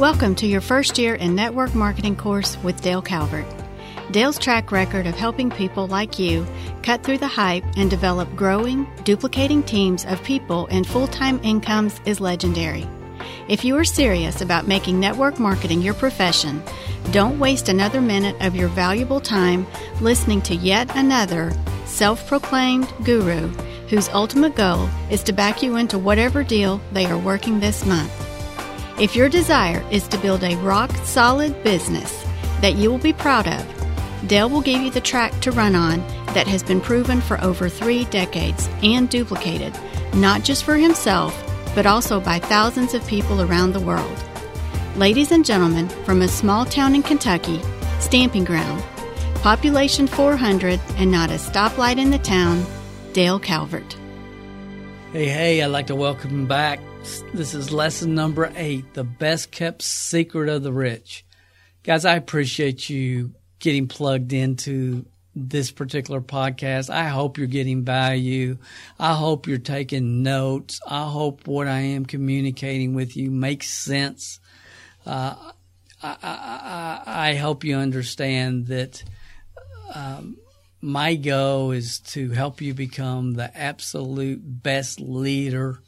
[0.00, 3.44] Welcome to your first year in network marketing course with Dale Calvert.
[4.12, 6.46] Dale's track record of helping people like you
[6.82, 12.00] cut through the hype and develop growing, duplicating teams of people and full time incomes
[12.06, 12.88] is legendary.
[13.46, 16.62] If you are serious about making network marketing your profession,
[17.10, 19.66] don't waste another minute of your valuable time
[20.00, 21.52] listening to yet another
[21.84, 23.48] self proclaimed guru
[23.90, 28.29] whose ultimate goal is to back you into whatever deal they are working this month.
[29.00, 32.22] If your desire is to build a rock solid business
[32.60, 36.00] that you will be proud of, Dale will give you the track to run on
[36.34, 39.72] that has been proven for over three decades and duplicated,
[40.12, 41.34] not just for himself,
[41.74, 44.22] but also by thousands of people around the world.
[44.96, 47.58] Ladies and gentlemen, from a small town in Kentucky,
[48.00, 48.84] Stamping Ground,
[49.36, 52.66] population 400 and not a stoplight in the town,
[53.14, 53.96] Dale Calvert.
[55.14, 59.82] Hey, hey, I'd like to welcome back this is lesson number eight the best kept
[59.82, 61.24] secret of the rich.
[61.82, 66.90] Guys, I appreciate you getting plugged into this particular podcast.
[66.90, 68.58] I hope you're getting value.
[68.98, 70.80] I hope you're taking notes.
[70.86, 74.40] I hope what I am communicating with you makes sense.
[75.06, 75.52] Uh,
[76.02, 79.02] I, I, I, hope you understand that
[79.94, 80.36] um,
[80.82, 85.80] my goal is to help you become the absolute best leader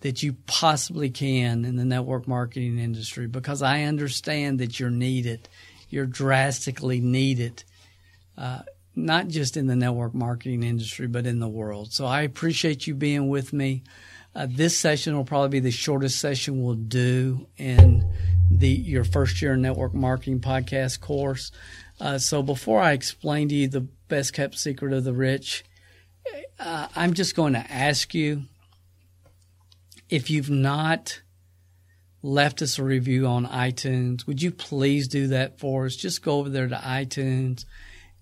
[0.00, 5.48] that you possibly can in the network marketing industry because I understand that you're needed.
[5.90, 7.64] You're drastically needed,
[8.36, 8.62] uh,
[8.94, 11.92] not just in the network marketing industry, but in the world.
[11.92, 13.82] So I appreciate you being with me.
[14.34, 18.08] Uh, this session will probably be the shortest session we'll do in
[18.50, 21.50] the your first year network marketing podcast course.
[22.00, 25.64] Uh, so before I explain to you the best kept secret of the rich,
[26.60, 28.44] uh, I'm just going to ask you
[30.08, 31.20] if you've not
[32.22, 35.96] left us a review on iTunes, would you please do that for us?
[35.96, 37.64] Just go over there to iTunes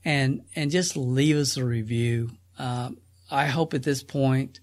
[0.05, 2.31] and and just leave us a review.
[2.59, 2.99] Um,
[3.31, 4.61] I hope at this point,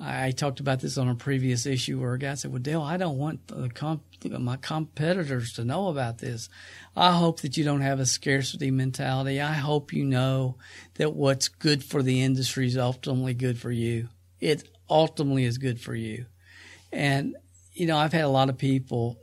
[0.00, 2.96] I, talked about this on a previous issue where a guy said, "Well, Dale, I
[2.96, 6.48] don't want comp- my competitors to know about this."
[6.94, 9.40] I hope that you don't have a scarcity mentality.
[9.40, 10.56] I hope you know
[10.94, 14.08] that what's good for the industry is ultimately good for you.
[14.40, 16.26] It ultimately is good for you.
[16.92, 17.36] And,
[17.74, 19.18] you know, I've had a lot of people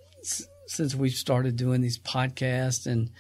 [0.68, 3.12] since we've started doing these podcasts and,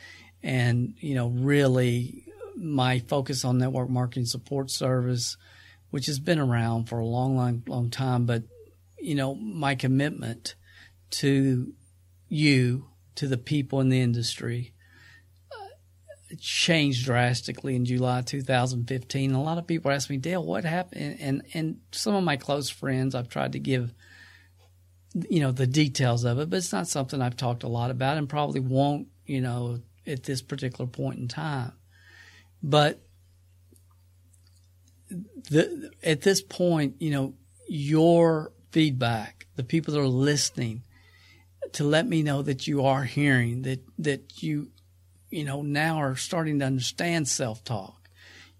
[0.43, 2.25] and, you know, really
[2.55, 5.37] my focus on network marketing support service,
[5.91, 8.25] which has been around for a long, long, long time.
[8.25, 8.43] But,
[8.99, 10.55] you know, my commitment
[11.11, 11.73] to
[12.27, 14.73] you, to the people in the industry,
[15.51, 19.33] uh, changed drastically in July 2015.
[19.33, 21.17] A lot of people ask me, Dale, what happened?
[21.19, 23.93] And and some of my close friends, I've tried to give
[25.29, 28.17] you know the details of it, but it's not something I've talked a lot about
[28.17, 31.71] and probably won't, you know, at this particular point in time.
[32.61, 33.01] But
[35.09, 37.33] the at this point, you know,
[37.67, 40.83] your feedback, the people that are listening,
[41.73, 44.69] to let me know that you are hearing that that you,
[45.29, 48.09] you know, now are starting to understand self talk.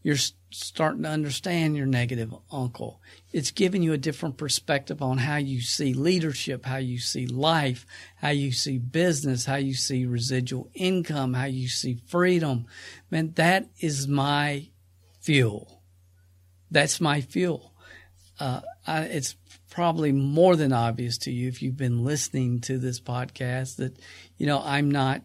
[0.04, 0.18] You're
[0.56, 3.02] starting to understand your negative uncle.
[3.34, 7.86] It's giving you a different perspective on how you see leadership, how you see life,
[8.16, 12.66] how you see business, how you see residual income, how you see freedom.
[13.12, 14.70] Man, that is my
[15.20, 15.82] fuel.
[16.72, 17.74] That's my fuel.
[18.40, 19.36] Uh, I, it's
[19.70, 24.00] probably more than obvious to you if you've been listening to this podcast that,
[24.38, 25.22] you know, I'm not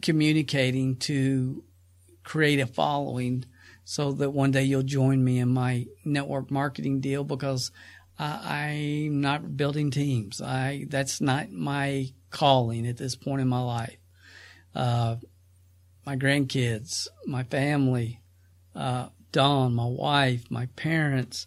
[0.00, 1.62] communicating to
[2.26, 3.44] create a following
[3.84, 7.70] so that one day you'll join me in my network marketing deal because
[8.18, 10.42] I'm not building teams.
[10.42, 13.98] I that's not my calling at this point in my life.
[14.74, 15.16] Uh,
[16.04, 18.20] my grandkids, my family,
[18.74, 21.46] uh, Dawn, my wife, my parents,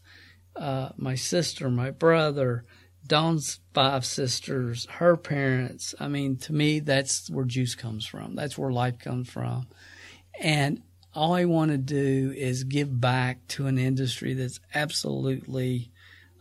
[0.56, 2.64] uh, my sister, my brother,
[3.06, 5.94] Dawn's five sisters, her parents.
[6.00, 8.36] I mean, to me, that's where juice comes from.
[8.36, 9.68] That's where life comes from.
[10.40, 10.82] And
[11.14, 15.92] all I want to do is give back to an industry that's absolutely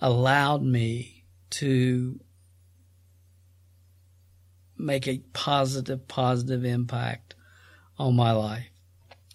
[0.01, 2.21] allowed me to
[4.77, 7.35] make a positive, positive impact
[7.99, 8.69] on my life.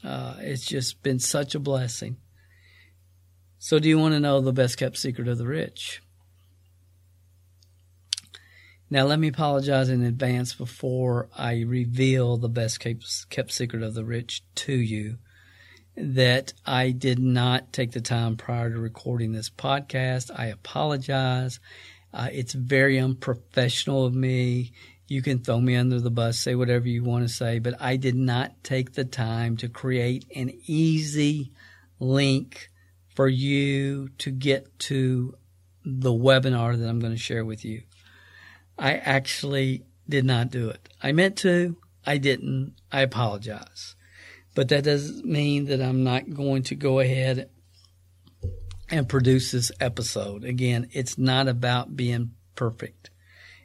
[0.04, 2.18] Uh, it's just been such a blessing.
[3.58, 6.02] So, do you want to know the best kept secret of the rich?
[8.94, 14.06] Now, let me apologize in advance before I reveal the best kept, secret of the
[14.06, 15.18] rich to you
[15.98, 20.30] that I did not take the time prior to recording this podcast.
[20.38, 21.60] I apologize.
[22.14, 24.74] Uh, it's very unprofessional of me.
[25.08, 27.96] You can throw me under the bus, say whatever you want to say, but I
[27.96, 31.52] did not take the time to create an easy
[32.00, 32.70] link
[33.16, 35.34] for you to get to
[35.84, 37.82] the webinar that I'm going to share with you.
[38.78, 40.90] I actually did not do it.
[41.02, 42.76] I meant to, I didn't.
[42.92, 43.96] I apologize.
[44.56, 47.50] But that doesn't mean that I'm not going to go ahead
[48.90, 50.44] and produce this episode.
[50.44, 53.10] Again, it's not about being perfect.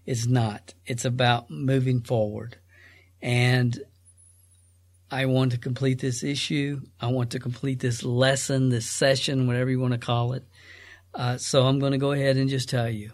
[0.07, 0.73] It's not.
[0.87, 2.57] It's about moving forward.
[3.21, 3.79] And
[5.11, 6.81] I want to complete this issue.
[7.01, 10.45] I want to complete this lesson, this session, whatever you want to call it.
[11.15, 13.11] Uh, so I'm going to go ahead and just tell you.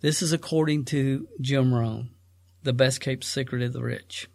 [0.00, 2.10] This is according to Jim Rohn,
[2.62, 4.28] the best kept secret of the rich.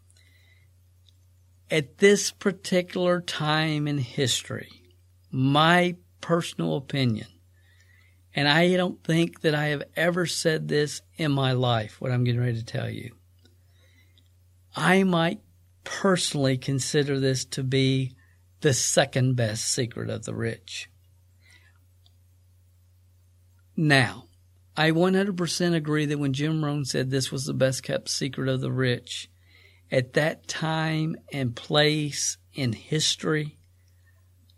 [1.72, 4.70] At this particular time in history,
[5.32, 7.28] my personal opinion,
[8.36, 12.24] and I don't think that I have ever said this in my life, what I'm
[12.24, 13.16] getting ready to tell you.
[14.76, 15.40] I might
[15.84, 18.16] personally consider this to be
[18.62, 20.90] the second best secret of the rich.
[23.76, 24.25] Now,
[24.78, 28.62] I 100% agree that when Jim Rohn said this was the best kept secret of
[28.62, 29.30] the rich,
[29.92, 33.58] at that time and place in history,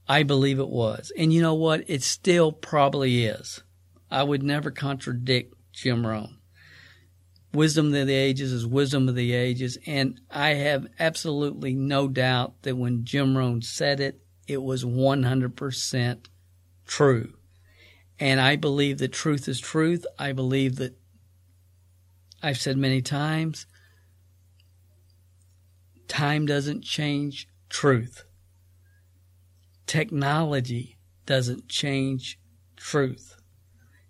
[0.08, 1.12] I believe it was.
[1.18, 1.84] And you know what?
[1.88, 3.62] It still probably is.
[4.10, 6.38] I would never contradict Jim Rohn.
[7.54, 9.78] Wisdom of the ages is wisdom of the ages.
[9.86, 16.26] And I have absolutely no doubt that when Jim Rohn said it, it was 100%
[16.86, 17.37] true.
[18.20, 20.06] And I believe that truth is truth.
[20.18, 20.98] I believe that
[22.42, 23.66] I've said many times,
[26.08, 28.24] time doesn't change truth
[29.88, 32.38] technology doesn't change
[32.76, 33.42] truth.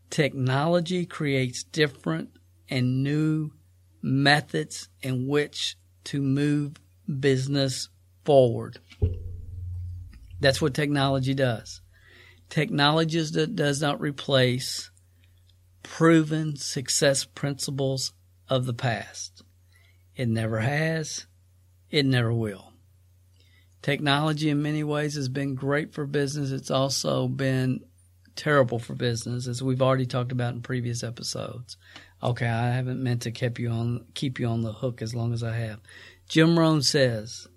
[0.09, 2.31] Technology creates different
[2.69, 3.51] and new
[4.01, 6.73] methods in which to move
[7.19, 7.89] business
[8.25, 8.79] forward.
[10.39, 11.81] That's what technology does.
[12.49, 13.23] Technology
[13.53, 14.89] does not replace
[15.83, 18.13] proven success principles
[18.49, 19.43] of the past.
[20.15, 21.25] It never has.
[21.89, 22.73] It never will.
[23.81, 26.51] Technology, in many ways, has been great for business.
[26.51, 27.81] It's also been
[28.35, 31.77] terrible for business, as we've already talked about in previous episodes.
[32.21, 35.33] Okay, I haven't meant to keep you on keep you on the hook as long
[35.33, 35.79] as I have.
[36.27, 37.47] Jim Rohn says,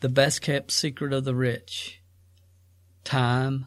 [0.00, 2.00] "The best kept secret of the rich:
[3.04, 3.66] time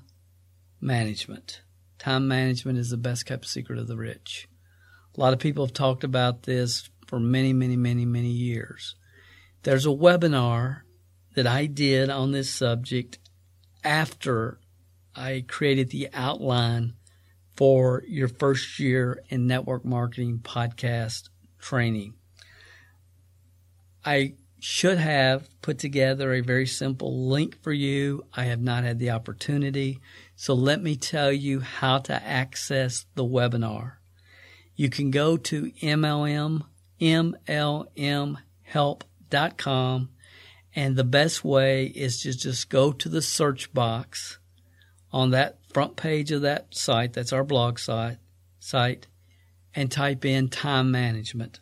[0.84, 1.62] management.
[1.98, 4.48] Time management is the best kept secret of the rich."
[5.16, 8.96] A lot of people have talked about this for many, many, many, many years.
[9.64, 10.82] There's a webinar
[11.36, 13.20] that I did on this subject
[13.84, 14.60] after
[15.16, 16.94] I created the outline
[17.56, 21.30] for your first year in network marketing podcast
[21.60, 22.16] training.
[24.04, 28.24] I should have put together a very simple link for you.
[28.34, 30.00] I have not had the opportunity.
[30.38, 33.96] So let me tell you how to access the webinar.
[34.74, 36.62] You can go to MLM,
[37.02, 38.40] MLMhelp.com
[40.76, 44.40] and the best way is to just go to the search box
[45.12, 48.20] on that front page of that site, that's our blog site,
[48.60, 49.08] site,
[49.76, 51.60] and type in time management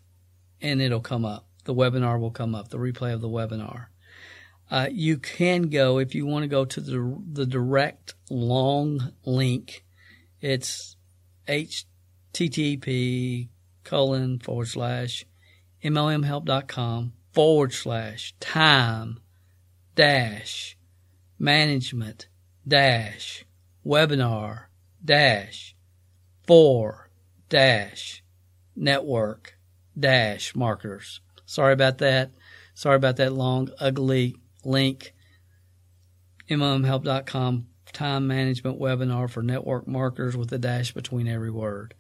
[0.62, 1.48] and it'll come up.
[1.64, 3.88] The webinar will come up, the replay of the webinar.
[4.70, 9.84] Uh, you can go if you want to go to the the direct long link.
[10.40, 10.96] It's
[11.48, 13.50] http
[13.84, 15.26] colon forward slash
[15.84, 19.20] mlmhelp.com forward slash time
[19.96, 20.78] dash
[21.38, 22.30] management
[22.66, 23.46] dash
[23.86, 24.66] webinar
[25.04, 25.76] dash
[26.48, 27.10] for
[27.50, 28.24] dash
[28.76, 29.58] network
[30.00, 31.20] dash marketers.
[31.52, 32.32] Sorry about that.
[32.76, 35.14] Sorry about that long, ugly link.
[36.50, 41.94] MLMhelp.com time management webinar for network marketers with a dash between every word.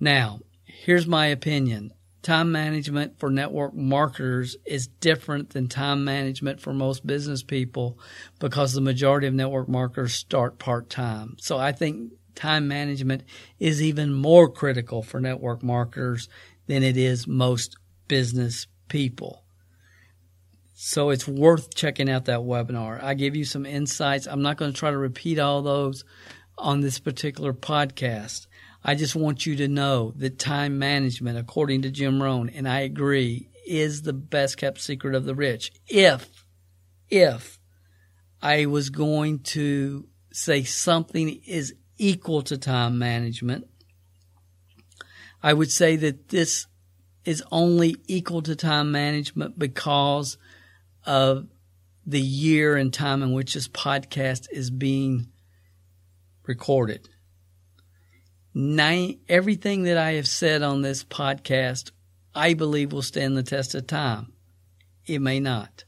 [0.00, 6.74] Now, here's my opinion time management for network marketers is different than time management for
[6.74, 8.00] most business people
[8.40, 11.36] because the majority of network marketers start part time.
[11.38, 13.22] So I think time management
[13.60, 16.28] is even more critical for network marketers
[16.66, 17.76] than it is most
[18.08, 19.44] business people.
[20.74, 23.02] So it's worth checking out that webinar.
[23.02, 24.26] I give you some insights.
[24.26, 26.04] I'm not going to try to repeat all those
[26.56, 28.46] on this particular podcast.
[28.84, 32.80] I just want you to know that time management, according to Jim Rohn, and I
[32.80, 35.72] agree, is the best kept secret of the rich.
[35.88, 36.44] If,
[37.08, 37.58] if
[38.40, 43.66] I was going to say something is equal to time management,
[45.42, 46.66] I would say that this
[47.28, 50.38] is only equal to time management because
[51.04, 51.46] of
[52.06, 55.28] the year and time in which this podcast is being
[56.46, 57.06] recorded.
[58.54, 61.90] Nine, everything that I have said on this podcast,
[62.34, 64.32] I believe will stand the test of time.
[65.04, 65.84] It may not.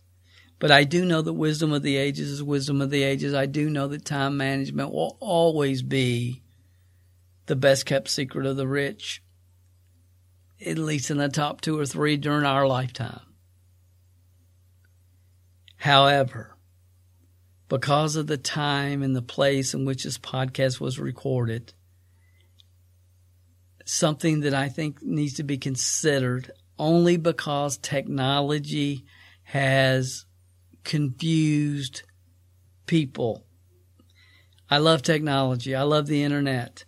[0.58, 3.32] But I do know that wisdom of the ages is wisdom of the ages.
[3.32, 6.42] I do know that time management will always be
[7.46, 9.22] the best kept secret of the rich,
[10.64, 13.20] at least in the top two or three during our lifetime.
[15.76, 16.56] However,
[17.68, 21.72] because of the time and the place in which this podcast was recorded,
[23.86, 29.04] something that I think needs to be considered only because technology
[29.44, 30.26] has
[30.84, 32.02] confused
[32.86, 33.46] people.
[34.70, 35.74] I love technology.
[35.74, 36.84] I love the internet.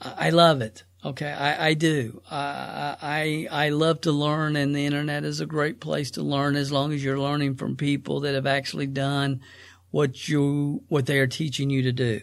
[0.00, 0.84] I love it.
[1.02, 2.20] Okay, I, I do.
[2.30, 6.56] I, I I love to learn, and the internet is a great place to learn
[6.56, 9.40] as long as you're learning from people that have actually done
[9.90, 12.20] what you what they are teaching you to do.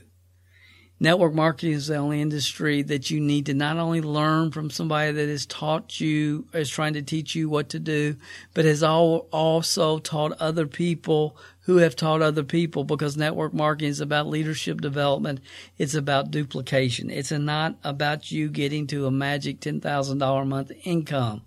[1.00, 5.12] Network marketing is the only industry that you need to not only learn from somebody
[5.12, 8.16] that has taught you, is trying to teach you what to do,
[8.56, 14.02] but has also taught other people who have taught other people because network marketing is
[14.02, 15.40] about leadership development.
[15.78, 17.12] It's about duplication.
[17.12, 21.44] It's not about you getting to a magic $10,000 a month income.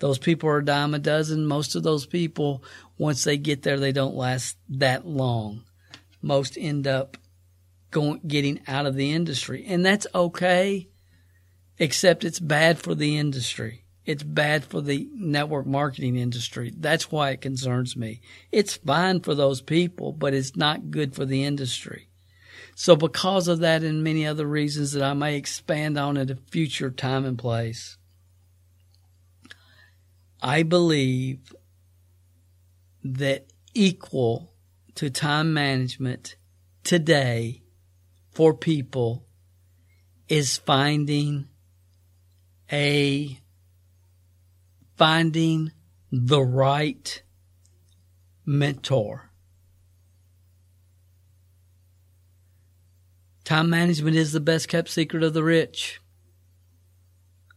[0.00, 1.46] Those people are a dime a dozen.
[1.46, 2.64] Most of those people,
[2.98, 5.62] once they get there, they don't last that long.
[6.22, 7.16] Most end up
[7.90, 9.64] going getting out of the industry.
[9.66, 10.88] And that's okay,
[11.78, 13.84] except it's bad for the industry.
[14.04, 16.72] It's bad for the network marketing industry.
[16.76, 18.20] That's why it concerns me.
[18.50, 22.08] It's fine for those people, but it's not good for the industry.
[22.74, 26.36] So because of that and many other reasons that I may expand on at a
[26.36, 27.98] future time and place,
[30.42, 31.54] I believe
[33.04, 34.54] that equal
[34.94, 36.36] to time management
[36.82, 37.62] today
[38.30, 39.26] for people
[40.28, 41.48] is finding
[42.70, 43.38] a
[44.96, 45.72] finding
[46.12, 47.22] the right
[48.44, 49.30] mentor.
[53.44, 56.00] Time management is the best kept secret of the rich.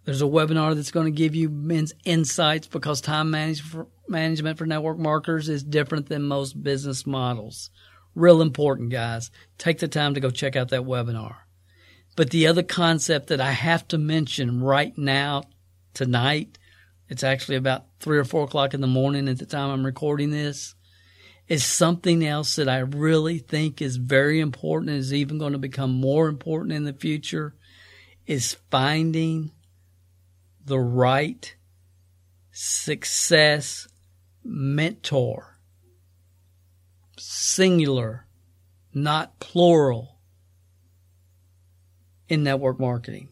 [0.05, 3.31] There's a webinar that's going to give you men's insights because time
[4.09, 7.69] management for network marketers is different than most business models.
[8.15, 9.31] Real important, guys.
[9.57, 11.35] Take the time to go check out that webinar.
[12.15, 15.43] But the other concept that I have to mention right now,
[15.93, 16.59] tonight,
[17.09, 20.29] it's actually about three or four o'clock in the morning at the time I'm recording
[20.29, 20.75] this,
[21.47, 25.59] is something else that I really think is very important and is even going to
[25.59, 27.55] become more important in the future
[28.25, 29.51] is finding
[30.63, 31.55] the right
[32.51, 33.87] success
[34.43, 35.52] mentor
[37.23, 38.27] singular,
[38.93, 40.19] not plural,
[42.27, 43.29] in network marketing.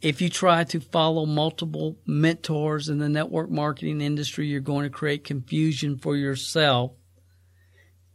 [0.00, 4.90] If you try to follow multiple mentors in the network marketing industry, you're going to
[4.90, 6.92] create confusion for yourself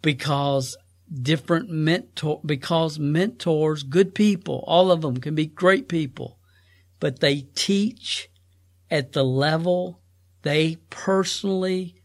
[0.01, 0.75] because
[1.13, 6.39] different mentor because mentors, good people, all of them can be great people,
[6.99, 8.29] but they teach
[8.89, 10.01] at the level
[10.41, 12.01] they personally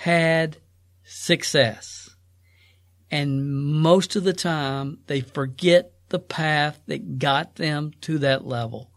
[0.00, 0.56] had
[1.04, 2.08] success.
[3.10, 3.46] And
[3.82, 8.90] most of the time, they forget the path that got them to that level.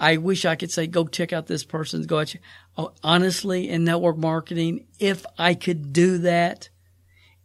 [0.00, 2.18] I wish I could say, go check out this person's go.
[2.18, 2.34] Out.
[2.76, 6.70] Oh, honestly, in network marketing, if I could do that,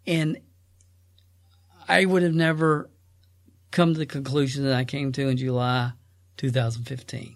[0.07, 0.37] and
[1.87, 2.89] I would have never
[3.69, 5.91] come to the conclusion that I came to in July
[6.37, 7.35] 2015.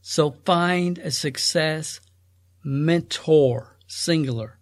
[0.00, 2.00] So find a success
[2.66, 4.58] mentor, singular.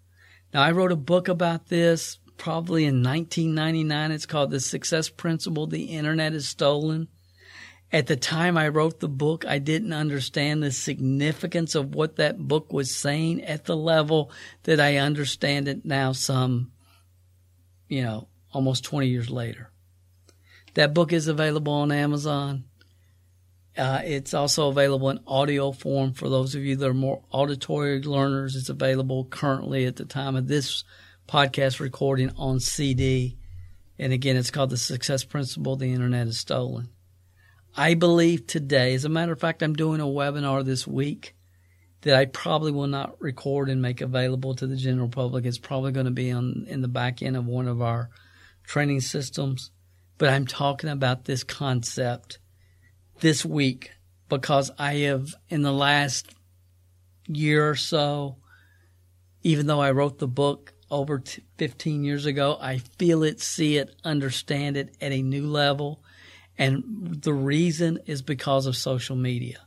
[0.52, 4.10] Now, I wrote a book about this probably in 1999.
[4.12, 7.08] It's called The Success Principle The Internet is Stolen.
[7.90, 12.38] At the time I wrote the book, I didn't understand the significance of what that
[12.38, 14.30] book was saying at the level
[14.64, 16.72] that I understand it now, some,
[17.88, 19.70] you know, almost 20 years later.
[20.74, 22.64] That book is available on Amazon.
[23.76, 28.00] Uh, it's also available in audio form for those of you that are more auditory
[28.02, 28.54] learners.
[28.54, 30.84] It's available currently at the time of this
[31.28, 33.36] podcast recording on CD.
[33.98, 36.88] And again, it's called The Success Principle The Internet is Stolen.
[37.76, 41.34] I believe today, as a matter of fact, I'm doing a webinar this week
[42.02, 45.44] that I probably will not record and make available to the general public.
[45.44, 48.10] It's probably going to be on in the back end of one of our
[48.64, 49.72] training systems
[50.18, 52.38] but I'm talking about this concept
[53.24, 53.90] this week
[54.28, 56.34] because I have, in the last
[57.26, 58.36] year or so,
[59.42, 61.22] even though I wrote the book over
[61.56, 66.04] 15 years ago, I feel it, see it, understand it at a new level.
[66.58, 66.84] And
[67.22, 69.60] the reason is because of social media.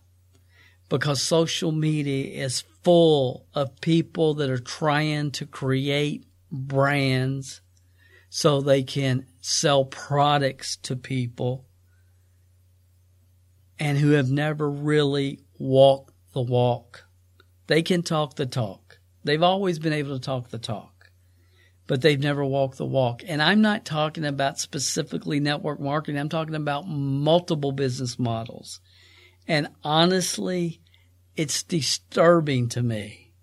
[0.87, 7.61] Because social media is full of people that are trying to create brands
[8.29, 11.66] so they can sell products to people
[13.79, 17.05] and who have never really walked the walk.
[17.67, 18.99] They can talk the talk.
[19.23, 21.11] They've always been able to talk the talk,
[21.85, 23.23] but they've never walked the walk.
[23.27, 26.19] And I'm not talking about specifically network marketing.
[26.19, 28.79] I'm talking about multiple business models.
[29.47, 30.81] And honestly,
[31.35, 33.33] it's disturbing to me.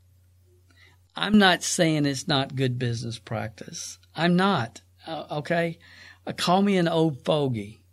[1.16, 3.98] I'm not saying it's not good business practice.
[4.16, 4.80] I'm not.
[5.06, 5.78] Uh, okay.
[6.26, 7.83] Uh, call me an old fogey.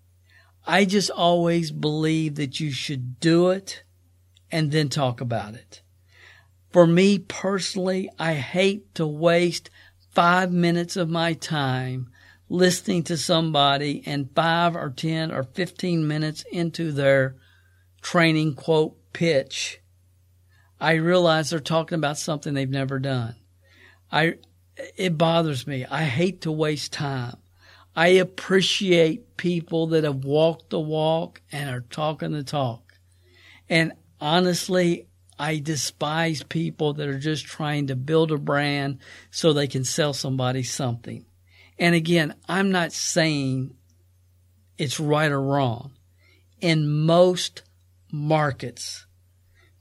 [0.66, 3.84] I just always believe that you should do it
[4.52, 5.82] and then talk about it.
[6.72, 9.70] For me personally, I hate to waste
[10.12, 12.10] five minutes of my time
[12.48, 17.36] listening to somebody and five or 10 or 15 minutes into their
[18.02, 19.82] training quote pitch.
[20.80, 23.36] I realize they're talking about something they've never done.
[24.12, 24.36] I,
[24.98, 25.86] it bothers me.
[25.86, 27.38] I hate to waste time.
[27.96, 32.94] I appreciate people that have walked the walk and are talking the talk.
[33.70, 35.08] And honestly,
[35.38, 39.00] I despise people that are just trying to build a brand
[39.32, 41.26] so they can sell somebody something.
[41.80, 43.76] And again, I'm not saying
[44.78, 45.94] it's right or wrong
[46.60, 47.64] in most
[48.12, 49.08] markets,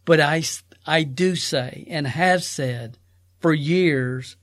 [0.05, 0.43] but I,
[0.87, 2.99] I do say and have said
[3.39, 4.37] for years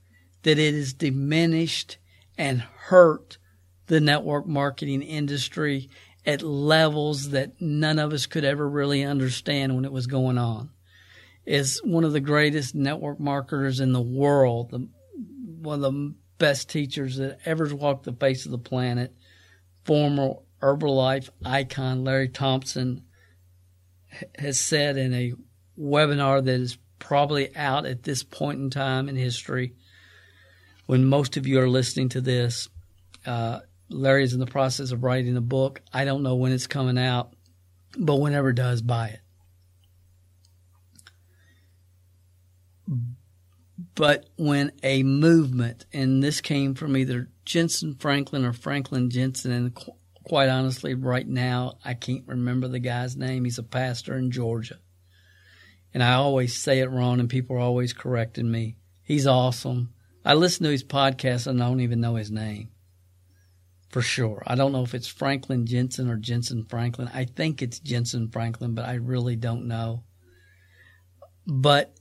[0.44, 1.98] that it has diminished
[2.36, 3.37] and hurt
[3.88, 5.90] the network marketing industry
[6.24, 10.70] at levels that none of us could ever really understand when it was going on.
[11.46, 14.88] Is one of the greatest network marketers in the world, the,
[15.62, 19.14] one of the best teachers that ever walked the face of the planet,
[19.84, 23.04] former Herbalife icon Larry Thompson
[24.38, 25.32] has said in a
[25.78, 29.74] webinar that is probably out at this point in time in history
[30.86, 32.68] when most of you are listening to this.
[33.24, 35.80] Uh, Larry is in the process of writing a book.
[35.92, 37.32] I don't know when it's coming out,
[37.96, 39.20] but whenever it does, buy it.
[43.94, 49.74] But when a movement, and this came from either Jensen Franklin or Franklin Jensen, and
[49.74, 49.92] qu-
[50.24, 53.44] quite honestly, right now, I can't remember the guy's name.
[53.44, 54.78] He's a pastor in Georgia.
[55.94, 58.76] And I always say it wrong, and people are always correcting me.
[59.02, 59.94] He's awesome.
[60.24, 62.70] I listen to his podcast, and I don't even know his name
[63.88, 64.42] for sure.
[64.46, 67.10] I don't know if it's Franklin Jensen or Jensen Franklin.
[67.12, 70.04] I think it's Jensen Franklin, but I really don't know.
[71.46, 71.94] But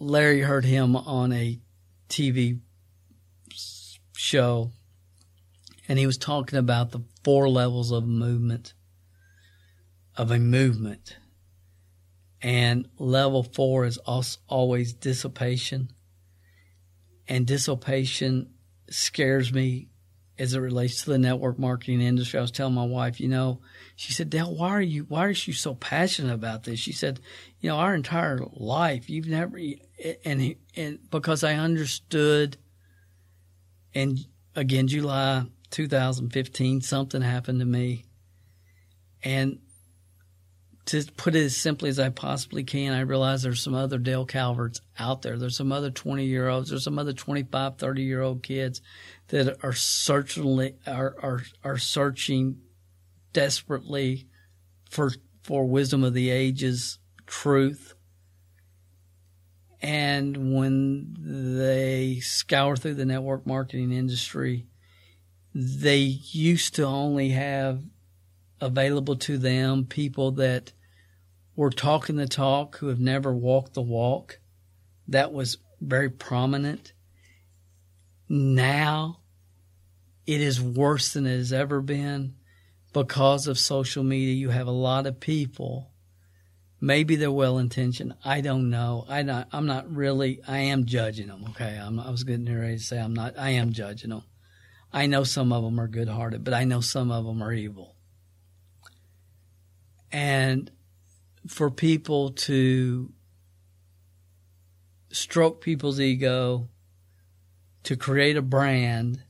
[0.00, 1.60] Larry heard him on a
[2.08, 2.60] TV
[4.16, 4.72] show,
[5.86, 8.74] and he was talking about the four levels of movement,
[10.16, 11.16] of a movement.
[12.42, 13.98] And level four is
[14.48, 15.90] always dissipation.
[17.28, 18.54] And dissipation
[18.88, 19.89] scares me
[20.40, 22.38] as it relates to the network marketing industry.
[22.38, 23.60] I was telling my wife, you know,
[23.94, 26.80] she said, Dale, why are you, why are you so passionate about this?
[26.80, 27.20] She said,
[27.60, 29.60] you know, our entire life, you've never,
[30.24, 32.56] and, and because I understood,
[33.94, 34.18] and
[34.56, 38.06] again, July 2015, something happened to me.
[39.22, 39.58] And
[40.90, 44.26] to put it as simply as I possibly can, I realize there's some other Dale
[44.26, 45.38] Calverts out there.
[45.38, 46.70] There's some other 20 year olds.
[46.70, 48.80] There's some other 25, 30 year old kids
[49.28, 52.58] that are certainly are, are, are searching
[53.32, 54.26] desperately
[54.90, 57.94] for, for wisdom of the ages, truth.
[59.80, 64.66] And when they scour through the network marketing industry,
[65.54, 67.82] they used to only have
[68.60, 70.72] available to them people that
[71.56, 74.38] were talking the talk who have never walked the walk.
[75.08, 76.92] That was very prominent.
[78.28, 79.20] Now
[80.26, 82.34] it is worse than it has ever been
[82.92, 84.34] because of social media.
[84.34, 85.90] You have a lot of people.
[86.80, 88.14] Maybe they're well intentioned.
[88.24, 89.04] I don't know.
[89.08, 90.40] I not, I'm not really.
[90.46, 91.44] I am judging them.
[91.50, 93.38] Okay, I'm, I was getting ready to say I'm not.
[93.38, 94.22] I am judging them.
[94.92, 97.52] I know some of them are good hearted, but I know some of them are
[97.52, 97.96] evil
[100.12, 100.70] and
[101.46, 103.12] for people to
[105.10, 106.68] stroke people's ego,
[107.82, 109.22] to create a brand,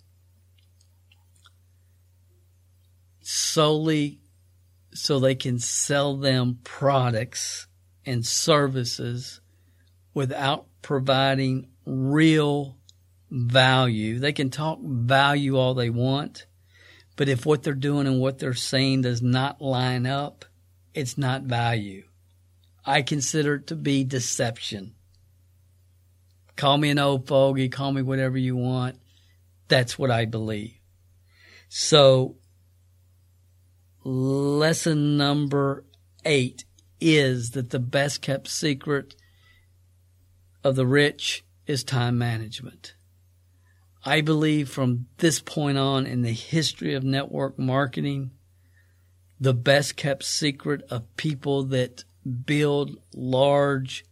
[3.20, 4.20] solely
[4.92, 7.68] so they can sell them products
[8.04, 9.40] and services
[10.14, 12.76] without providing real
[13.30, 14.18] value.
[14.18, 16.46] They can talk value all they want,
[17.16, 20.44] but if what they're doing and what they're saying does not line up,
[20.94, 22.04] it's not value.
[22.84, 24.94] I consider it to be deception.
[26.56, 28.96] Call me an old fogey, call me whatever you want.
[29.68, 30.74] That's what I believe.
[31.68, 32.36] So,
[34.02, 35.84] lesson number
[36.24, 36.64] eight
[37.00, 39.14] is that the best kept secret
[40.62, 42.94] of the rich is time management.
[44.04, 48.32] I believe from this point on in the history of network marketing,
[49.40, 52.04] the best kept secret of people that
[52.44, 54.04] build large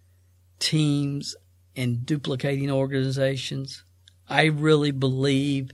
[0.58, 1.36] teams
[1.76, 3.84] and duplicating organizations.
[4.28, 5.70] I really believe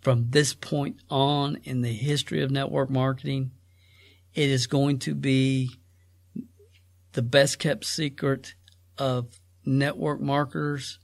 [0.00, 3.50] from this point on in the history of network marketing,
[4.34, 5.70] it is going to be
[7.12, 8.54] the best kept secret
[8.98, 10.98] of network marketers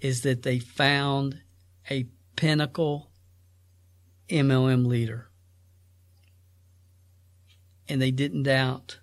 [0.00, 1.40] is that they found
[1.90, 3.10] a pinnacle
[4.28, 5.25] MLM leader.
[7.88, 8.98] And they didn't doubt.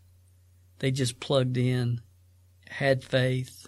[0.80, 2.02] They just plugged in,
[2.67, 3.67] had faith,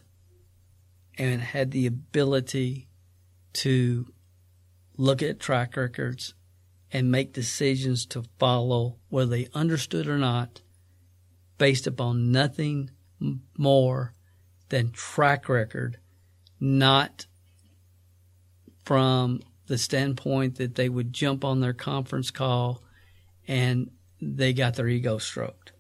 [1.18, 2.90] and had the ability
[3.54, 4.12] to
[4.98, 6.34] look at track records
[6.92, 10.62] and make decisions to follow, whether they understood or not,
[11.58, 12.92] based upon nothing
[13.58, 14.14] more
[14.70, 15.98] than track record,
[16.60, 17.26] not
[18.84, 22.84] from the standpoint that they would jump on their conference call
[23.48, 23.90] and
[24.22, 25.72] they got their ego stroked.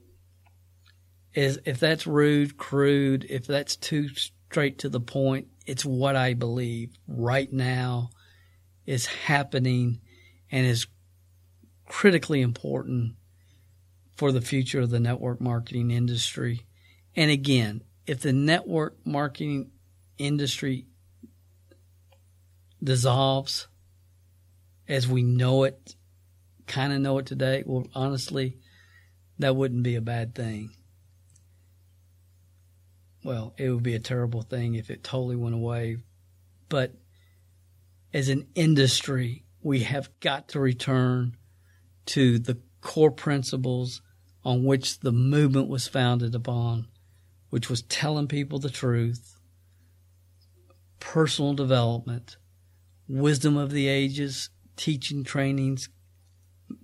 [1.33, 6.33] Is if that's rude, crude, if that's too straight to the point, it's what I
[6.33, 8.09] believe right now
[8.85, 9.99] is happening
[10.51, 10.87] and is
[11.87, 13.15] critically important
[14.15, 16.61] for the future of the network marketing industry.
[17.15, 19.71] And again, if the network marketing
[20.17, 20.87] industry
[22.81, 23.67] dissolves
[24.87, 25.95] as we know it,
[26.67, 28.57] kind of know it today, well, honestly,
[29.39, 30.71] that wouldn't be a bad thing.
[33.23, 35.97] Well, it would be a terrible thing if it totally went away.
[36.69, 36.93] But
[38.13, 41.35] as an industry, we have got to return
[42.07, 44.01] to the core principles
[44.43, 46.87] on which the movement was founded upon,
[47.49, 49.39] which was telling people the truth,
[50.99, 52.37] personal development,
[53.07, 55.89] wisdom of the ages, teaching trainings,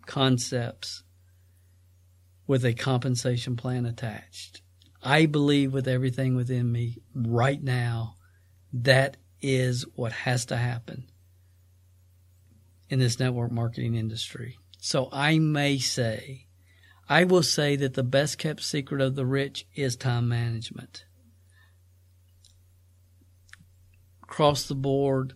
[0.06, 1.04] concepts
[2.48, 4.62] with a compensation plan attached.
[5.04, 8.17] I believe with everything within me right now
[8.74, 11.10] that is what has to happen
[12.89, 14.60] in this network marketing industry.
[14.80, 16.48] So I may say,
[17.08, 21.06] I will say that the best kept secret of the rich is time management.
[24.24, 25.34] Across the board,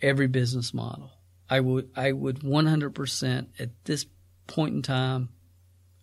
[0.00, 1.13] every business model.
[1.48, 4.06] I would I would 100% at this
[4.46, 5.28] point in time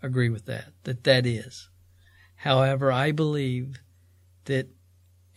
[0.02, 1.70] agree with that that that is.
[2.36, 3.80] However, I believe
[4.46, 4.68] that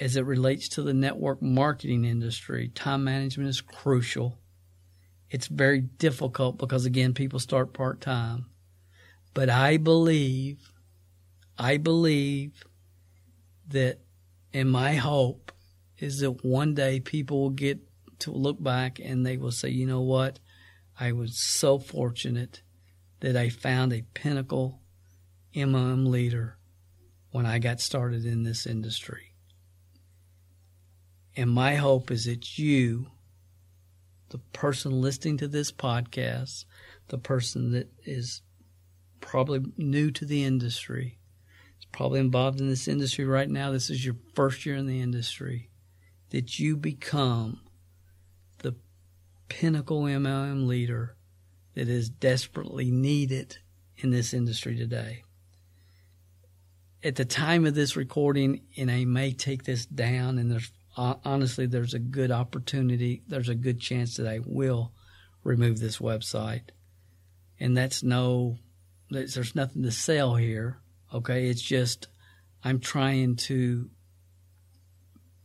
[0.01, 4.39] as it relates to the network marketing industry, time management is crucial.
[5.31, 8.47] It's very difficult because again people start part-time.
[9.33, 10.71] But I believe
[11.59, 12.65] I believe
[13.69, 14.01] that
[14.53, 15.53] and my hope
[15.99, 17.81] is that one day people will get
[18.21, 20.39] to look back and they will say, you know what?
[20.99, 22.63] I was so fortunate
[23.21, 24.81] that I found a pinnacle
[25.55, 26.59] MLM leader
[27.31, 29.35] when I got started in this industry.
[31.37, 33.09] And my hope is that you,
[34.29, 36.65] the person listening to this podcast,
[37.09, 38.43] the person that is
[39.21, 41.19] probably new to the industry,
[41.81, 45.01] is probably involved in this industry right now, this is your first year in the
[45.01, 45.71] industry,
[46.31, 47.61] that you become
[49.49, 51.17] pinnacle MLM leader
[51.75, 53.59] that is desperately needed
[53.97, 55.25] in this industry today.
[57.03, 61.67] At the time of this recording, and I may take this down, and there's honestly
[61.67, 64.93] there's a good opportunity, there's a good chance that I will
[65.43, 66.71] remove this website,
[67.61, 68.59] and that's no,
[69.11, 70.79] there's nothing to sell here.
[71.13, 72.09] Okay, it's just
[72.63, 73.91] I'm trying to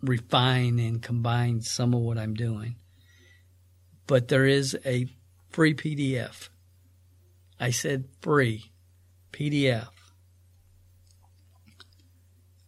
[0.02, 2.76] refine and combine some of what I'm doing
[4.10, 5.06] but there is a
[5.50, 6.50] free PDF.
[7.60, 8.72] I said free
[9.32, 9.90] PDF,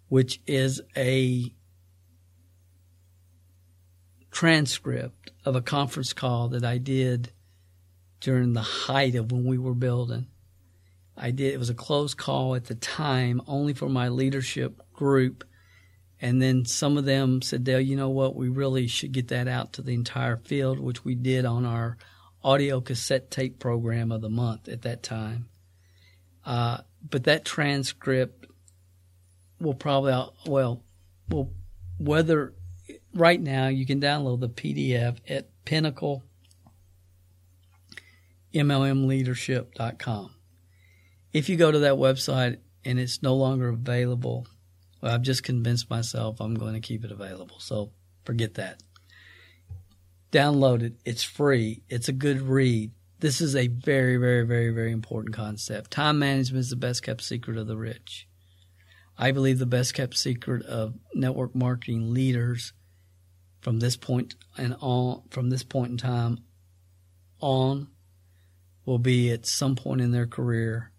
[0.07, 1.51] which is a
[4.29, 7.31] transcript of a conference call that I did
[8.19, 10.27] during the height of when we were building.
[11.17, 11.55] I did.
[11.55, 15.43] It was a close call at the time, only for my leadership group.
[16.21, 18.35] And then some of them said, Dale, you know what?
[18.35, 21.97] We really should get that out to the entire field, which we did on our
[22.43, 25.49] audio cassette tape program of the month at that time.
[26.45, 28.45] Uh, but that transcript
[29.59, 30.13] will probably,
[30.45, 30.83] well,
[31.29, 31.51] will
[31.97, 32.53] whether
[33.13, 36.23] right now you can download the PDF at Pinnacle
[38.53, 40.35] MLMleadership.com.
[41.33, 44.47] If you go to that website and it's no longer available,
[45.01, 47.59] well, I've just convinced myself I'm going to keep it available.
[47.59, 47.91] So
[48.23, 48.81] forget that.
[50.31, 50.93] Download it.
[51.03, 51.83] It's free.
[51.89, 52.91] It's a good read.
[53.19, 55.91] This is a very, very, very, very important concept.
[55.91, 58.27] Time management is the best kept secret of the rich.
[59.17, 62.73] I believe the best kept secret of network marketing leaders
[63.59, 66.39] from this point and on, from this point in time
[67.39, 67.89] on,
[68.85, 70.91] will be at some point in their career,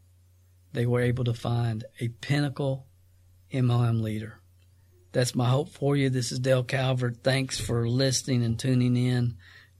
[0.73, 2.87] they were able to find a pinnacle
[3.53, 4.41] MLM leader.
[5.13, 6.09] That's my hope for you.
[6.09, 7.19] This is Dale Calvert.
[7.23, 9.37] Thanks for listening and tuning in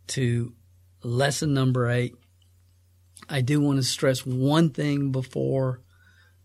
[0.09, 0.53] to
[1.03, 2.15] lesson number eight.
[3.29, 5.81] I do want to stress one thing before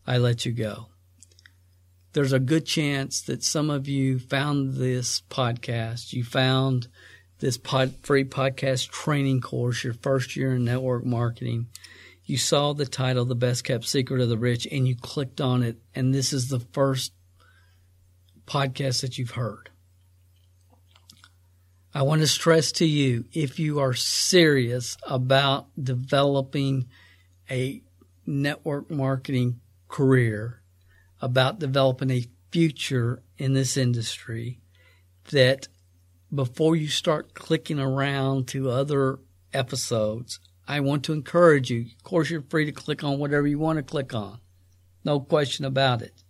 [0.06, 0.88] I let you go.
[2.14, 6.88] There's a good chance that some of you found this podcast, you found
[7.40, 11.68] this pod, free podcast training course, your first year in network marketing,
[12.24, 15.64] you saw the title, The Best Kept Secret of the Rich, and you clicked on
[15.64, 17.14] it, and this is the first
[18.48, 19.70] podcast that you've heard.
[21.94, 26.88] I want to stress to you if you are serious about developing
[27.50, 27.82] a
[28.26, 30.62] network marketing career,
[31.22, 34.60] about developing a future in this industry,
[35.32, 35.68] that
[36.34, 39.20] before you start clicking around to other
[39.54, 41.86] episodes, I want to encourage you.
[41.98, 44.40] Of course, you're free to click on whatever you want to click on.
[45.04, 46.24] No question about it.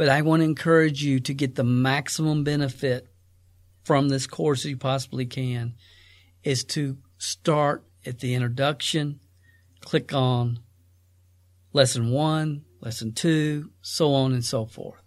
[0.00, 3.06] But I want to encourage you to get the maximum benefit
[3.84, 5.74] from this course as you possibly can
[6.42, 9.20] is to start at the introduction,
[9.80, 10.60] click on
[11.74, 15.02] lesson one, lesson two, so on and so forth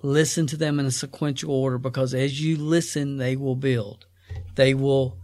[0.00, 4.06] listen to them in a sequential order because as you listen, they will build.
[4.54, 5.18] They will,